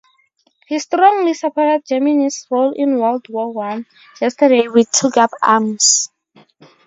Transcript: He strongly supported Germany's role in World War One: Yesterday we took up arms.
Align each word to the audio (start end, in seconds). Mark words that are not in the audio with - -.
He 0.65 0.79
strongly 0.79 1.35
supported 1.35 1.85
Germany's 1.85 2.47
role 2.49 2.71
in 2.75 2.97
World 2.97 3.27
War 3.29 3.53
One: 3.53 3.85
Yesterday 4.19 4.67
we 4.67 4.85
took 4.85 5.15
up 5.17 5.29
arms. 5.43 6.09